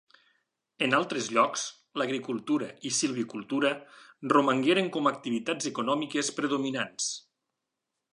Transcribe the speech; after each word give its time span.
En 0.85 0.93
altres 0.99 1.27
llocs, 1.35 1.65
l'agricultura 2.01 2.69
i 2.89 2.91
silvicultura 2.99 3.71
romangueren 4.35 4.89
com 4.97 5.11
a 5.11 5.13
activitats 5.17 5.69
econòmiques 5.73 6.33
predominants. 6.41 7.11